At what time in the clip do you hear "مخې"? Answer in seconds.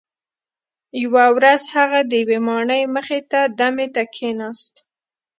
2.95-3.19